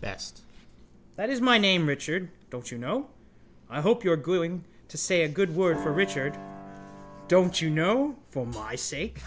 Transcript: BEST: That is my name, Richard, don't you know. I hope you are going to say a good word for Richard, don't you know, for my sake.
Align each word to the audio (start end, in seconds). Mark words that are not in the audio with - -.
BEST: 0.00 0.40
That 1.16 1.28
is 1.28 1.42
my 1.42 1.58
name, 1.58 1.86
Richard, 1.86 2.30
don't 2.48 2.70
you 2.72 2.78
know. 2.78 3.10
I 3.68 3.82
hope 3.82 4.02
you 4.02 4.12
are 4.12 4.16
going 4.16 4.64
to 4.88 4.96
say 4.96 5.24
a 5.24 5.28
good 5.28 5.54
word 5.54 5.78
for 5.78 5.92
Richard, 5.92 6.38
don't 7.28 7.60
you 7.60 7.68
know, 7.68 8.16
for 8.30 8.46
my 8.46 8.76
sake. 8.76 9.20